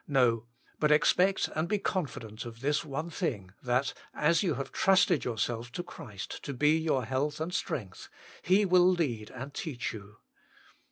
[0.07, 0.47] No;
[0.79, 5.71] but expect and be confident of this one thing, that, as you have trusted yourself
[5.73, 8.09] to Christ to be your health and strength,
[8.41, 10.17] He will lead and teach you.